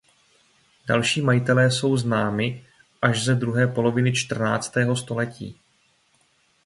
Další 0.87 1.21
majitelé 1.21 1.71
jsou 1.71 1.97
známi 1.97 2.67
až 3.01 3.23
ze 3.23 3.35
druhé 3.35 3.67
poloviny 3.67 4.13
čtrnáctého 4.13 4.95
století. 4.95 5.59